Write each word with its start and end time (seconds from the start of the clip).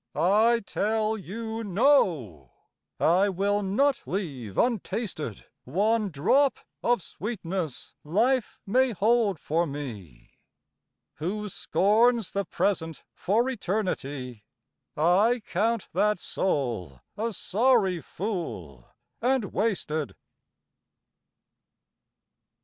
I 0.15 0.61
tell 0.61 1.15
you 1.15 1.63
no! 1.63 2.49
I 2.99 3.29
will 3.29 3.61
not 3.61 4.01
leave 4.07 4.57
untasted 4.57 5.45
One 5.63 6.09
drop 6.09 6.57
of 6.81 7.03
sweetness 7.03 7.93
life 8.03 8.57
may 8.65 8.93
hold 8.93 9.37
for 9.39 9.67
me: 9.67 10.39
Who 11.17 11.49
scorns 11.49 12.31
the 12.31 12.45
present 12.45 13.03
for 13.13 13.47
eternity 13.47 14.43
I 14.97 15.43
count 15.45 15.87
that 15.93 16.19
soul 16.19 17.01
a 17.15 17.31
sorry 17.31 18.01
fool 18.01 18.89
and 19.21 19.53
wasted. 19.53 20.15